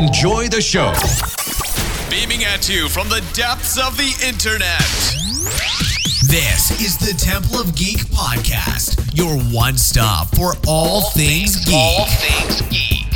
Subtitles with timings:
[0.00, 0.94] Enjoy the show.
[2.08, 4.80] Beaming at you from the depths of the internet.
[6.26, 11.74] This is the Temple of Geek podcast, your one stop for all, things, geek.
[11.74, 13.12] All things geek.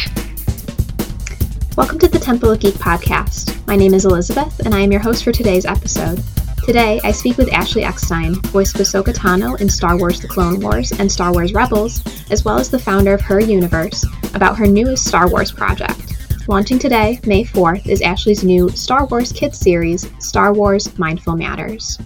[1.74, 3.66] Welcome to the Temple of Geek podcast.
[3.66, 6.22] My name is Elizabeth, and I am your host for today's episode.
[6.64, 10.60] Today, I speak with Ashley Eckstein, voice of Ahsoka Tano in Star Wars The Clone
[10.60, 14.04] Wars and Star Wars Rebels, as well as the founder of Her Universe,
[14.34, 16.14] about her newest Star Wars project.
[16.46, 21.98] Launching today, May 4th, is Ashley's new Star Wars Kids series, Star Wars Mindful Matters.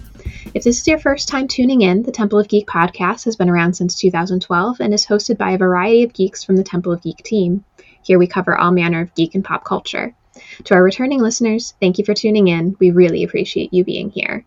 [0.53, 3.49] If this is your first time tuning in, the Temple of Geek podcast has been
[3.49, 7.01] around since 2012 and is hosted by a variety of geeks from the Temple of
[7.01, 7.65] Geek team.
[8.01, 10.15] Here we cover all manner of geek and pop culture.
[10.63, 12.77] To our returning listeners, thank you for tuning in.
[12.79, 14.45] We really appreciate you being here.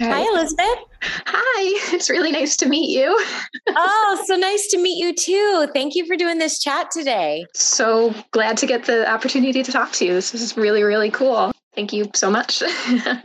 [0.00, 0.78] Hi, Elizabeth.
[1.02, 3.18] Hi, it's really nice to meet you.
[3.68, 5.68] oh, so nice to meet you too.
[5.72, 7.46] Thank you for doing this chat today.
[7.54, 10.14] So glad to get the opportunity to talk to you.
[10.14, 11.52] This is really, really cool.
[11.74, 12.62] Thank you so much.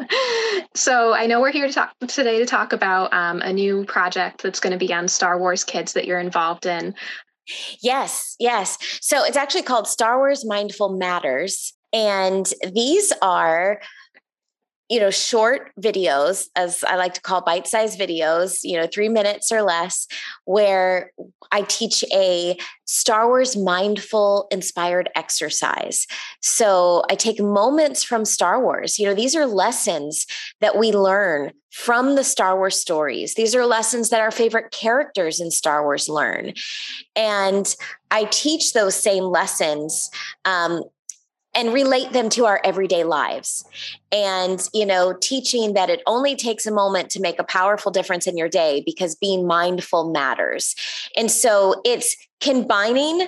[0.74, 4.42] so I know we're here to talk today to talk about um, a new project
[4.42, 6.96] that's going to be on Star Wars Kids that you're involved in.
[7.82, 8.78] Yes, yes.
[9.02, 11.74] So it's actually called Star Wars Mindful Matters.
[11.94, 13.82] And these are
[14.90, 19.52] you know short videos as i like to call bite-sized videos you know three minutes
[19.52, 20.08] or less
[20.46, 21.12] where
[21.52, 22.58] i teach a
[22.88, 26.08] star wars mindful inspired exercise.
[26.42, 28.98] So i take moments from star wars.
[28.98, 30.26] You know these are lessons
[30.62, 33.36] that we learn from the star wars stories.
[33.36, 36.54] These are lessons that our favorite characters in star wars learn.
[37.16, 37.74] And
[38.10, 40.10] i teach those same lessons
[40.46, 40.84] um,
[41.58, 43.66] and relate them to our everyday lives.
[44.12, 48.28] And you know teaching that it only takes a moment to make a powerful difference
[48.28, 50.76] in your day because being mindful matters.
[51.18, 53.28] And so it's combining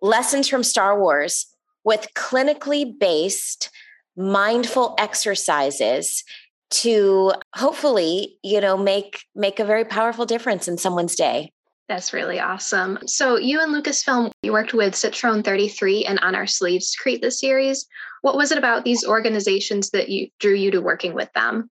[0.00, 1.46] lessons from star wars
[1.84, 3.70] with clinically based
[4.16, 6.24] mindful exercises
[6.70, 11.52] to hopefully you know make make a very powerful difference in someone's day
[11.88, 12.98] that's really awesome.
[13.06, 17.20] So, you and Lucasfilm, you worked with Citrone 33 and On Our Sleeves to create
[17.20, 17.86] this series.
[18.22, 21.70] What was it about these organizations that you drew you to working with them?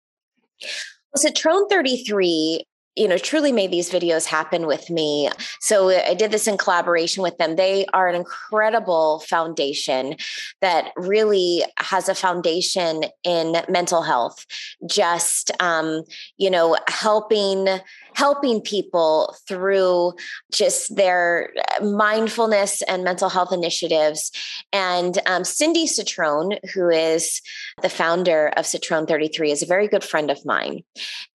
[0.62, 5.30] Well, Citrone 33 you know truly made these videos happen with me
[5.60, 10.16] so i did this in collaboration with them they are an incredible foundation
[10.60, 14.46] that really has a foundation in mental health
[14.86, 16.04] just um,
[16.38, 17.68] you know helping
[18.14, 20.14] helping people through
[20.52, 24.32] just their uh, mindfulness and mental health initiatives
[24.74, 27.42] and um, cindy citrone who is
[27.82, 30.84] the founder of citrone 33 is a very good friend of mine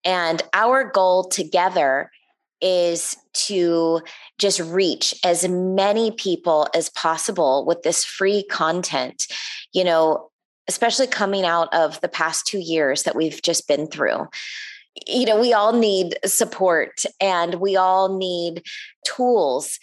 [0.04, 2.10] and our goal together
[2.60, 4.00] is to
[4.38, 9.26] just reach as many people as possible with this free content.
[9.72, 10.31] You know,
[10.69, 14.26] especially coming out of the past two years that we've just been through.
[15.07, 18.62] You know, we all need support and we all need
[19.05, 19.79] tools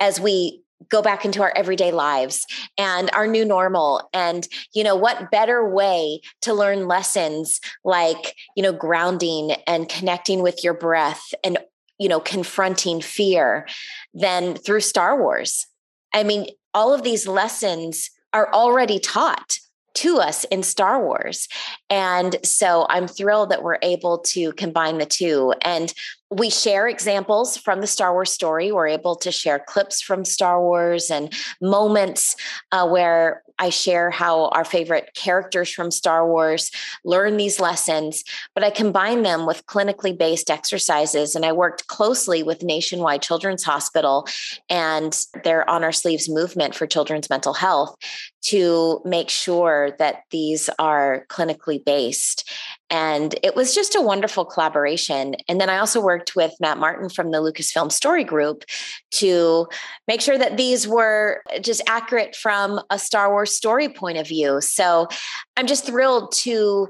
[0.00, 2.44] as we go back into our everyday lives
[2.76, 4.08] and our new normal.
[4.12, 10.42] And you know what better way to learn lessons like you know grounding and connecting
[10.42, 11.58] with your breath and
[11.98, 13.66] you know confronting fear
[14.12, 15.66] than through star wars?
[16.12, 19.58] I mean all of these lessons are already taught
[19.94, 21.48] to us in Star Wars.
[21.88, 25.54] And so I'm thrilled that we're able to combine the two.
[25.62, 25.92] And
[26.30, 28.72] we share examples from the Star Wars story.
[28.72, 32.34] We're able to share clips from Star Wars and moments
[32.72, 36.72] uh, where I share how our favorite characters from Star Wars
[37.04, 41.36] learn these lessons, but I combine them with clinically based exercises.
[41.36, 44.26] And I worked closely with Nationwide Children's Hospital
[44.68, 47.96] and their On Our Sleeves movement for children's mental health
[48.44, 52.48] to make sure that these are clinically based.
[52.90, 55.34] And it was just a wonderful collaboration.
[55.48, 58.64] And then I also worked with Matt Martin from the Lucasfilm Story Group
[59.12, 59.66] to
[60.06, 64.60] make sure that these were just accurate from a Star Wars story point of view.
[64.60, 65.08] So
[65.56, 66.88] I'm just thrilled to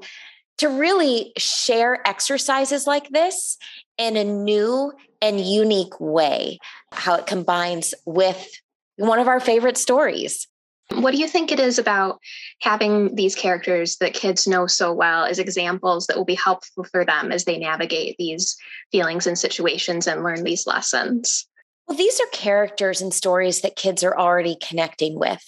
[0.59, 3.59] to really share exercises like this
[3.99, 6.59] in a new and unique way,
[6.93, 8.61] how it combines with
[8.97, 10.47] one of our favorite stories.
[10.91, 12.21] What do you think it is about
[12.61, 17.05] having these characters that kids know so well as examples that will be helpful for
[17.05, 18.57] them as they navigate these
[18.93, 21.47] feelings and situations and learn these lessons?
[21.89, 25.43] Well, these are characters and stories that kids are already connecting with,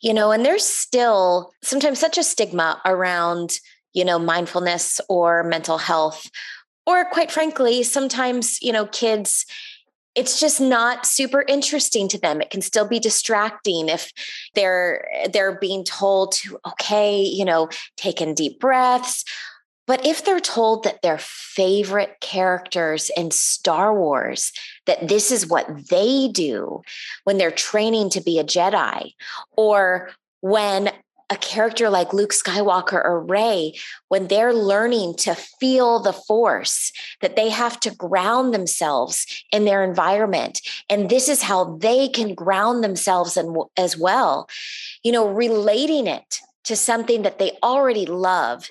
[0.00, 3.58] you know, and there's still sometimes such a stigma around,
[3.94, 6.30] you know, mindfulness or mental health,
[6.86, 9.44] or quite frankly, sometimes, you know, kids
[10.18, 12.40] it's just not super interesting to them.
[12.40, 14.10] It can still be distracting if
[14.56, 19.24] they're they're being told to okay you know take in deep breaths.
[19.86, 24.52] But if they're told that their favorite characters in Star Wars,
[24.84, 26.82] that this is what they do
[27.24, 29.12] when they're training to be a Jedi,
[29.56, 30.10] or
[30.40, 30.90] when
[31.30, 33.74] a character like Luke Skywalker or Rey,
[34.08, 36.90] when they're learning to feel the force,
[37.20, 40.60] that they have to ground themselves in their environment.
[40.88, 44.48] And this is how they can ground themselves in, as well.
[45.02, 48.70] You know, relating it to something that they already love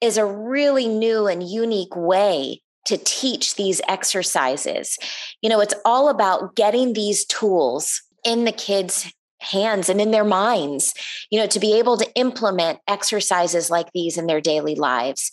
[0.00, 4.98] is a really new and unique way to teach these exercises.
[5.42, 10.24] You know, it's all about getting these tools in the kids' hands and in their
[10.24, 10.94] minds,
[11.30, 15.30] you know, to be able to implement exercises like these in their daily lives.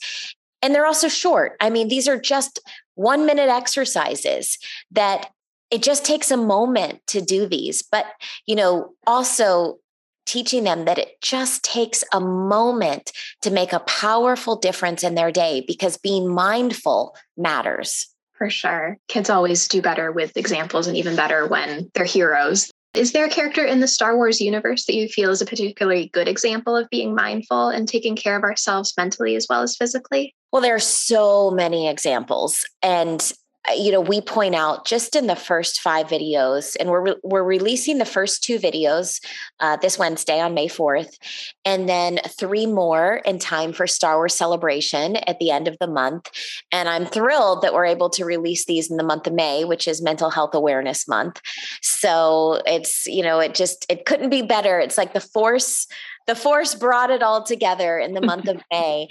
[0.62, 1.56] And they're also short.
[1.60, 2.60] I mean, these are just
[2.96, 4.58] one minute exercises
[4.92, 5.30] that
[5.72, 7.84] it just takes a moment to do these.
[7.84, 8.06] But,
[8.46, 9.80] you know, also
[10.26, 13.12] teaching them that it just takes a moment
[13.42, 18.08] to make a powerful difference in their day because being mindful matters.
[18.34, 18.98] For sure.
[19.08, 22.72] Kids always do better with examples and even better when they're heroes.
[22.96, 26.10] Is there a character in the Star Wars universe that you feel is a particularly
[26.14, 30.34] good example of being mindful and taking care of ourselves mentally as well as physically?
[30.52, 32.66] Well, there are so many examples.
[32.82, 33.34] And
[33.74, 37.44] you know we point out just in the first five videos and we're re- we're
[37.44, 39.24] releasing the first two videos
[39.60, 41.18] uh, this wednesday on may 4th
[41.64, 45.88] and then three more in time for star wars celebration at the end of the
[45.88, 46.30] month.
[46.72, 49.88] And i'm thrilled that we're able to release these in the month of may which
[49.88, 51.42] is mental health awareness month.
[51.82, 54.80] So it's you know it just it couldn't be better.
[54.80, 55.88] It's like the force
[56.28, 59.08] the force brought it all together in the month of May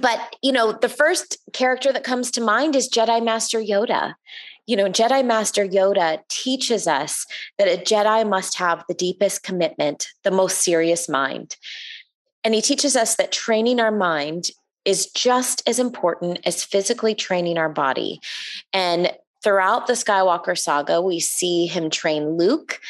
[0.00, 4.14] but you know the first character that comes to mind is jedi master yoda.
[4.66, 7.26] You know jedi master yoda teaches us
[7.58, 11.56] that a jedi must have the deepest commitment the most serious mind.
[12.44, 14.50] And he teaches us that training our mind
[14.84, 18.20] is just as important as physically training our body.
[18.72, 19.12] And
[19.42, 22.80] throughout the skywalker saga we see him train luke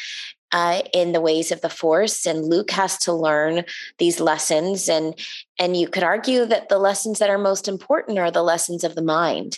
[0.51, 3.63] uh, in the ways of the force and luke has to learn
[3.97, 5.13] these lessons and
[5.59, 8.95] and you could argue that the lessons that are most important are the lessons of
[8.95, 9.57] the mind.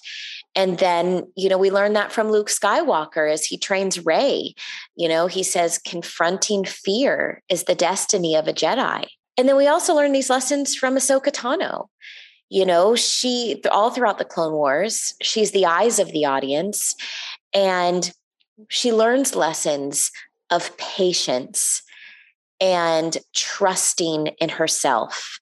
[0.56, 4.54] And then you know we learn that from luke skywalker as he trains rey.
[4.96, 9.06] You know he says confronting fear is the destiny of a jedi.
[9.38, 11.88] And then we also learn these lessons from ahsoka tano.
[12.50, 16.96] You know she all throughout the clone wars she's the eyes of the audience
[17.54, 18.12] and
[18.68, 20.12] she learns lessons
[20.50, 21.82] of patience
[22.62, 25.40] and trusting in herself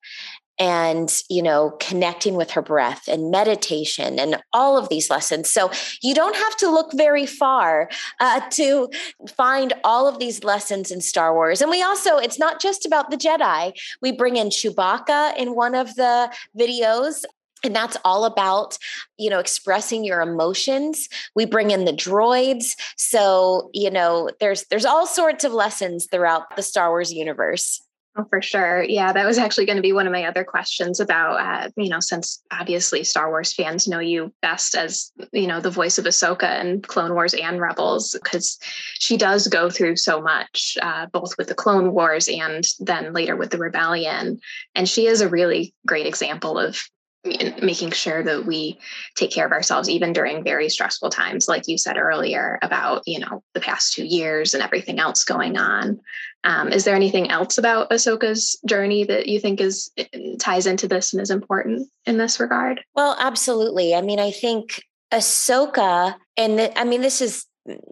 [0.59, 5.49] and you know connecting with her breath and meditation and all of these lessons.
[5.49, 5.71] So
[6.01, 7.89] you don't have to look very far
[8.19, 8.89] uh, to
[9.29, 11.61] find all of these lessons in star wars.
[11.61, 13.73] And we also it's not just about the jedi.
[14.01, 17.23] We bring in chewbacca in one of the videos
[17.63, 18.77] and that's all about
[19.17, 24.85] you know expressing your emotions we bring in the droids so you know there's there's
[24.85, 27.81] all sorts of lessons throughout the star wars universe
[28.19, 28.81] Oh, for sure.
[28.81, 31.87] Yeah, that was actually going to be one of my other questions about, uh, you
[31.87, 36.05] know, since obviously Star Wars fans know you best as, you know, the voice of
[36.05, 38.57] Ahsoka and Clone Wars and Rebels, because
[38.95, 43.35] she does go through so much, uh, both with the Clone Wars and then later
[43.35, 44.39] with the Rebellion.
[44.73, 46.81] And she is a really great example of
[47.25, 48.79] making sure that we
[49.15, 53.19] take care of ourselves even during very stressful times like you said earlier about you
[53.19, 55.99] know the past two years and everything else going on.
[56.43, 59.91] Um, is there anything else about ahsoka's journey that you think is
[60.39, 62.81] ties into this and is important in this regard?
[62.95, 63.95] Well absolutely.
[63.95, 67.45] I mean i think ahsoka and i mean this is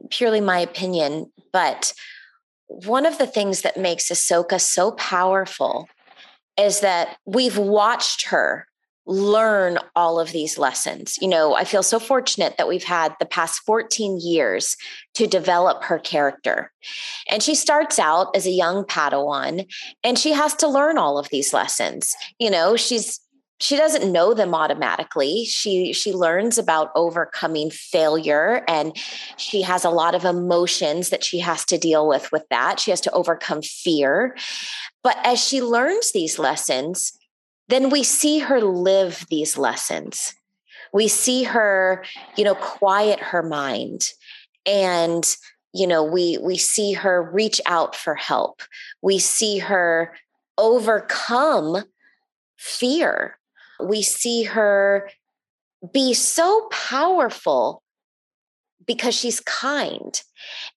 [0.10, 1.94] purely my opinion but
[2.68, 5.88] one of the things that makes ahsoka so powerful
[6.58, 8.68] is that we've watched her
[9.06, 11.18] learn all of these lessons.
[11.22, 14.76] You know, I feel so fortunate that we've had the past 14 years
[15.14, 16.72] to develop her character.
[17.30, 19.68] And she starts out as a young Padawan
[20.04, 22.16] and she has to learn all of these lessons.
[22.40, 23.20] You know, she's
[23.62, 28.96] she doesn't know them automatically she she learns about overcoming failure and
[29.38, 32.92] she has a lot of emotions that she has to deal with with that she
[32.92, 34.36] has to overcome fear
[35.04, 37.18] but as she learns these lessons
[37.68, 40.34] then we see her live these lessons.
[40.94, 42.04] We see her,
[42.38, 44.02] you know, quiet her mind
[44.66, 45.36] and
[45.74, 48.64] you know we we see her reach out for help
[49.04, 50.12] we see her
[50.58, 51.84] overcome
[52.58, 53.38] fear
[53.80, 55.10] we see her
[55.94, 57.82] be so powerful
[58.86, 60.22] because she's kind.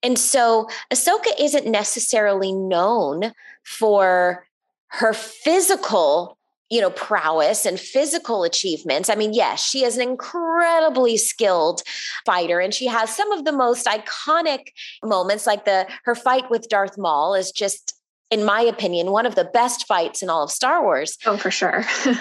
[0.02, 3.33] And so Ahsoka isn't necessarily known
[3.64, 4.47] for
[4.88, 6.38] her physical
[6.70, 9.08] you know prowess and physical achievements.
[9.08, 11.82] I mean yes she is an incredibly skilled
[12.26, 14.68] fighter and she has some of the most iconic
[15.02, 17.94] moments like the her fight with darth maul is just
[18.30, 21.16] in my opinion one of the best fights in all of star wars.
[21.26, 21.84] Oh for sure.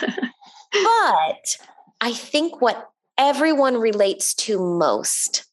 [0.73, 1.57] But
[2.01, 5.45] i think what everyone relates to most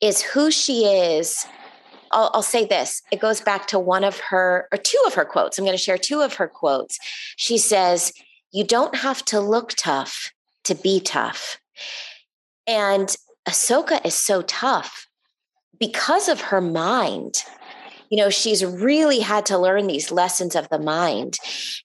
[0.00, 1.44] is who she is
[2.16, 5.24] I'll, I'll, say this it goes back to one of her or two of her
[5.24, 5.58] quotes.
[5.58, 6.98] I'm going to share two of her quotes.
[7.36, 8.12] She says,
[8.52, 10.32] You don't have to look tough
[10.64, 11.60] to be tough.
[12.66, 13.14] And
[13.46, 15.08] Ahsoka is so tough
[15.78, 17.44] because of her mind.
[18.08, 21.36] You know, she's really had to learn these lessons of the mind.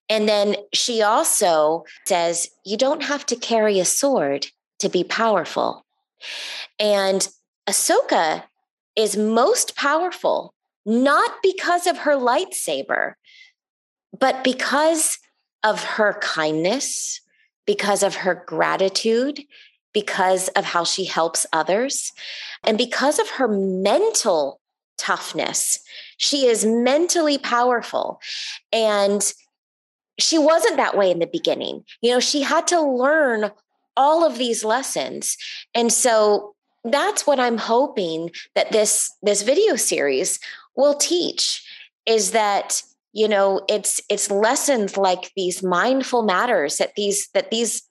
[0.07, 4.47] And then she also says, You don't have to carry a sword
[4.79, 5.85] to be powerful.
[6.79, 7.27] And
[7.67, 8.43] Ahsoka
[8.95, 10.53] is most powerful,
[10.85, 13.13] not because of her lightsaber,
[14.17, 15.17] but because
[15.63, 17.21] of her kindness,
[17.65, 19.41] because of her gratitude,
[19.93, 22.11] because of how she helps others,
[22.63, 24.61] and because of her mental
[25.01, 25.79] toughness.
[26.17, 28.19] She is mentally powerful.
[28.71, 29.33] And
[30.19, 31.83] she wasn't that way in the beginning.
[32.01, 33.51] You know, she had to learn
[33.97, 35.35] all of these lessons.
[35.73, 40.39] And so that's what i'm hoping that this this video series
[40.75, 41.65] will teach
[42.05, 42.81] is that
[43.13, 47.83] you know it's it's lessons like these mindful matters that these that these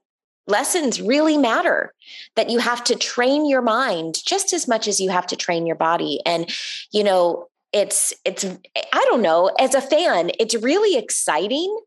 [0.46, 1.94] lessons really matter
[2.34, 5.64] that you have to train your mind just as much as you have to train
[5.64, 6.18] your body.
[6.26, 6.50] And
[6.92, 11.78] you know it's it's i don't know as a fan it's really exciting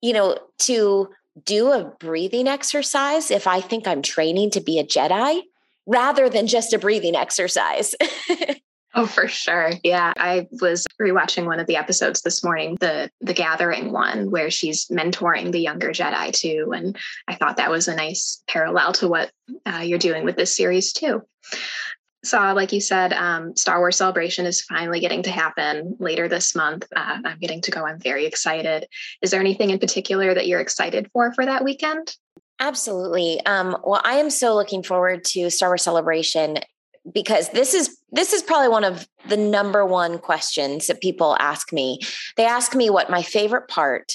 [0.00, 1.10] you know to
[1.44, 5.42] do a breathing exercise if i think i'm training to be a jedi
[5.86, 7.94] rather than just a breathing exercise.
[8.92, 9.70] Oh, for sure.
[9.84, 10.12] Yeah.
[10.16, 14.88] I was rewatching one of the episodes this morning, the the gathering one, where she's
[14.88, 16.72] mentoring the younger Jedi too.
[16.74, 19.30] And I thought that was a nice parallel to what
[19.64, 21.22] uh, you're doing with this series too.
[22.22, 26.54] So, like you said, um, Star Wars Celebration is finally getting to happen later this
[26.54, 26.86] month.
[26.94, 27.86] Uh, I'm getting to go.
[27.86, 28.86] I'm very excited.
[29.22, 32.14] Is there anything in particular that you're excited for for that weekend?
[32.60, 33.44] Absolutely.
[33.46, 36.58] Um, well, I am so looking forward to Star Wars Celebration
[37.12, 41.72] because this is this is probably one of the number one questions that people ask
[41.72, 41.98] me.
[42.36, 44.12] They ask me what my favorite part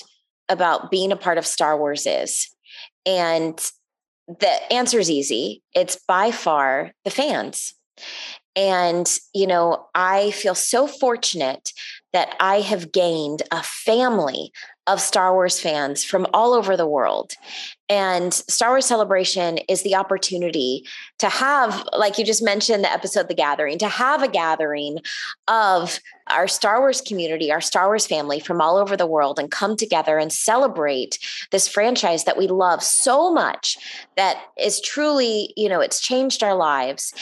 [0.47, 2.47] about being a part of Star Wars is.
[3.05, 3.59] And
[4.27, 5.63] the answer is easy.
[5.73, 7.73] It's by far the fans.
[8.55, 11.71] And, you know, I feel so fortunate
[12.13, 14.51] that I have gained a family
[14.87, 17.33] of Star Wars fans from all over the world.
[17.88, 20.84] And Star Wars Celebration is the opportunity
[21.20, 25.00] to have, like you just mentioned, the episode The Gathering, to have a gathering
[25.48, 29.51] of our Star Wars community, our Star Wars family from all over the world and
[29.51, 31.20] come together and celebrate
[31.51, 33.77] this franchise that we love so much
[34.18, 37.13] that is truly, you know, it's changed our lives.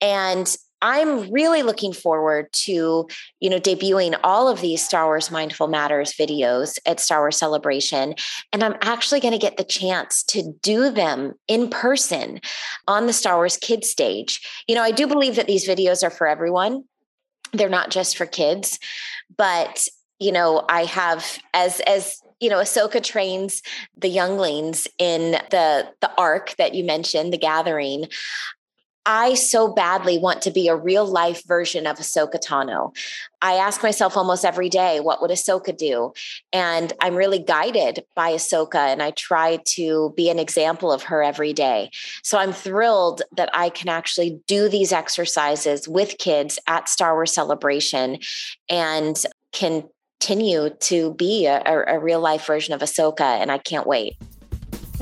[0.00, 3.06] And I'm really looking forward to,
[3.40, 8.14] you know, debuting all of these Star Wars Mindful Matters videos at Star Wars Celebration.
[8.52, 12.40] And I'm actually going to get the chance to do them in person
[12.88, 14.40] on the Star Wars Kids stage.
[14.66, 16.84] You know, I do believe that these videos are for everyone.
[17.52, 18.78] They're not just for kids,
[19.36, 19.86] but
[20.18, 23.62] you know, I have as as you know, Ahsoka trains
[23.96, 28.06] the younglings in the the arc that you mentioned, the gathering.
[29.04, 32.94] I so badly want to be a real life version of Ahsoka Tano.
[33.40, 36.12] I ask myself almost every day, what would Ahsoka do?
[36.52, 41.22] And I'm really guided by Ahsoka, and I try to be an example of her
[41.22, 41.90] every day.
[42.22, 47.32] So I'm thrilled that I can actually do these exercises with kids at Star Wars
[47.32, 48.18] Celebration
[48.68, 49.20] and
[49.52, 53.20] continue to be a, a real life version of Ahsoka.
[53.20, 54.16] And I can't wait.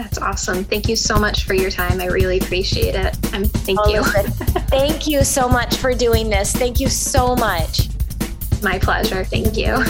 [0.01, 0.65] That's awesome.
[0.65, 2.01] Thank you so much for your time.
[2.01, 3.35] I really appreciate it.
[3.35, 4.03] Um, thank oh, you.
[4.71, 6.53] thank you so much for doing this.
[6.53, 7.91] Thank you so much.
[8.63, 9.25] My pleasure.
[9.25, 9.75] Thank you.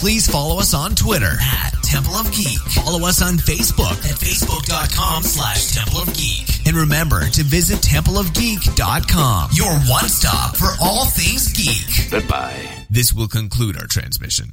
[0.00, 2.58] Please follow us on Twitter at Temple of Geek.
[2.60, 6.49] Follow us on Facebook at facebook.com slash Temple of Geek.
[6.70, 12.08] And remember to visit templeofgeek.com, your one stop for all things geek.
[12.12, 12.70] Goodbye.
[12.88, 14.46] This will conclude our transmission.